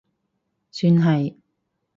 [0.71, 1.35] 算係